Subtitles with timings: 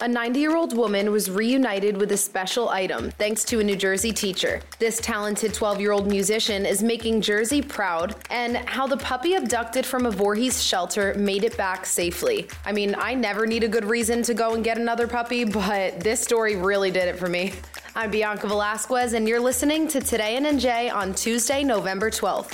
[0.00, 3.76] A 90 year old woman was reunited with a special item thanks to a New
[3.76, 4.60] Jersey teacher.
[4.78, 9.86] This talented 12 year old musician is making Jersey proud, and how the puppy abducted
[9.86, 12.46] from a Voorhees shelter made it back safely.
[12.66, 15.98] I mean, I never need a good reason to go and get another puppy, but
[16.00, 17.54] this story really did it for me.
[17.94, 22.52] I'm Bianca Velasquez, and you're listening to Today in NJ on Tuesday, November 12th.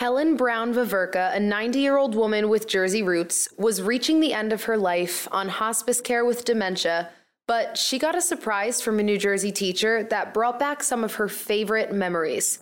[0.00, 4.50] Helen Brown Veverka, a 90 year old woman with Jersey roots, was reaching the end
[4.50, 7.10] of her life on hospice care with dementia,
[7.46, 11.16] but she got a surprise from a New Jersey teacher that brought back some of
[11.16, 12.60] her favorite memories.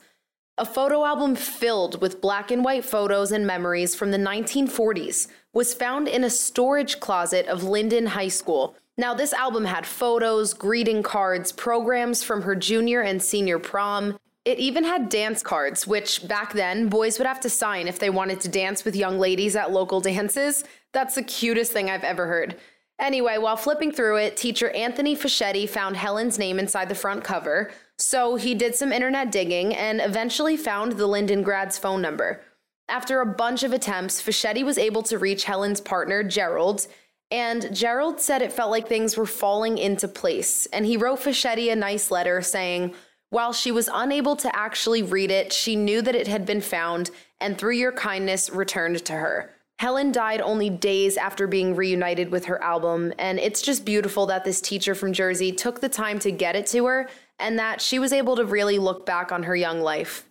[0.58, 5.72] A photo album filled with black and white photos and memories from the 1940s was
[5.72, 8.74] found in a storage closet of Linden High School.
[8.96, 14.18] Now, this album had photos, greeting cards, programs from her junior and senior prom,
[14.48, 18.08] it even had dance cards, which back then boys would have to sign if they
[18.08, 20.64] wanted to dance with young ladies at local dances.
[20.94, 22.56] That's the cutest thing I've ever heard.
[22.98, 27.70] Anyway, while flipping through it, teacher Anthony Fischetti found Helen's name inside the front cover.
[27.98, 32.40] So he did some internet digging and eventually found the Linden grad's phone number.
[32.88, 36.86] After a bunch of attempts, Fischetti was able to reach Helen's partner, Gerald,
[37.30, 40.64] and Gerald said it felt like things were falling into place.
[40.72, 42.94] And he wrote Fischetti a nice letter saying,
[43.30, 47.10] while she was unable to actually read it, she knew that it had been found
[47.40, 49.54] and through your kindness returned to her.
[49.78, 54.44] Helen died only days after being reunited with her album, and it's just beautiful that
[54.44, 58.00] this teacher from Jersey took the time to get it to her and that she
[58.00, 60.24] was able to really look back on her young life.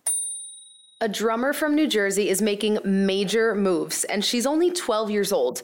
[1.00, 5.62] A drummer from New Jersey is making major moves, and she's only 12 years old.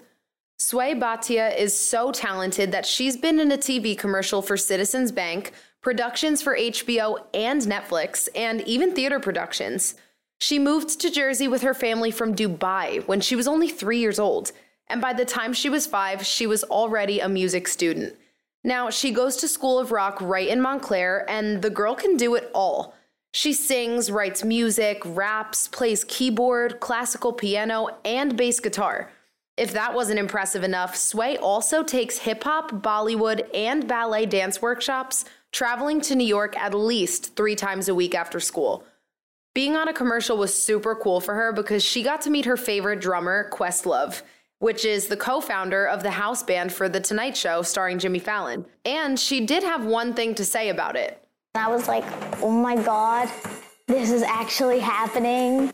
[0.57, 5.53] Sway Bhatia is so talented that she's been in a TV commercial for Citizens Bank,
[5.85, 9.95] productions for HBO and Netflix, and even theater productions.
[10.41, 14.19] She moved to Jersey with her family from Dubai when she was only three years
[14.19, 14.51] old,
[14.89, 18.17] and by the time she was five, she was already a music student.
[18.65, 22.35] Now, she goes to School of Rock right in Montclair, and the girl can do
[22.35, 22.95] it all.
[23.35, 29.11] She sings, writes music, raps, plays keyboard, classical piano, and bass guitar.
[29.59, 35.27] If that wasn't impressive enough, Sway also takes hip hop, Bollywood, and ballet dance workshops
[35.55, 38.85] traveling to New York at least three times a week after school.
[39.55, 42.57] Being on a commercial was super cool for her because she got to meet her
[42.57, 44.23] favorite drummer, Questlove,
[44.59, 48.19] which is the co founder of the house band for The Tonight Show starring Jimmy
[48.19, 48.67] Fallon.
[48.85, 51.25] And she did have one thing to say about it.
[51.55, 52.05] I was like,
[52.43, 53.31] oh my God,
[53.87, 55.73] this is actually happening.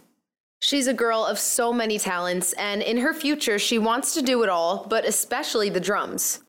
[0.60, 4.42] She's a girl of so many talents, and in her future, she wants to do
[4.42, 6.41] it all, but especially the drums.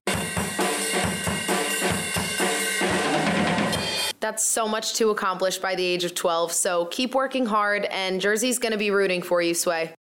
[4.21, 8.21] That's so much to accomplish by the age of 12, so keep working hard, and
[8.21, 9.95] Jersey's gonna be rooting for you, Sway.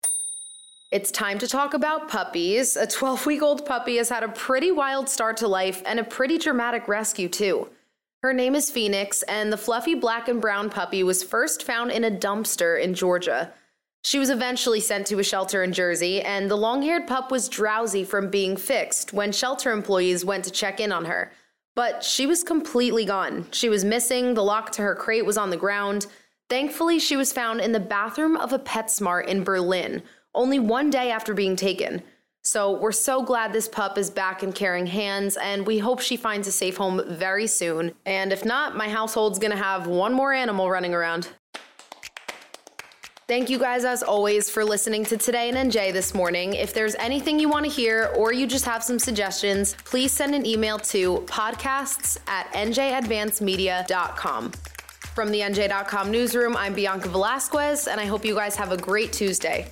[0.91, 2.77] It's time to talk about puppies.
[2.77, 6.03] A 12 week old puppy has had a pretty wild start to life and a
[6.03, 7.69] pretty dramatic rescue, too.
[8.21, 12.03] Her name is Phoenix, and the fluffy black and brown puppy was first found in
[12.03, 13.51] a dumpster in Georgia.
[14.03, 17.49] She was eventually sent to a shelter in Jersey, and the long haired pup was
[17.49, 21.31] drowsy from being fixed when shelter employees went to check in on her.
[21.75, 23.47] But she was completely gone.
[23.51, 26.07] She was missing, the lock to her crate was on the ground.
[26.49, 30.03] Thankfully, she was found in the bathroom of a PetSmart in Berlin,
[30.35, 32.03] only one day after being taken.
[32.43, 36.17] So we're so glad this pup is back in caring hands, and we hope she
[36.17, 37.93] finds a safe home very soon.
[38.05, 41.29] And if not, my household's gonna have one more animal running around.
[43.31, 46.53] Thank you guys, as always, for listening to Today in NJ this morning.
[46.53, 50.35] If there's anything you want to hear or you just have some suggestions, please send
[50.35, 54.51] an email to podcasts at njadvancemedia.com.
[54.51, 59.13] From the NJ.com newsroom, I'm Bianca Velasquez, and I hope you guys have a great
[59.13, 59.71] Tuesday.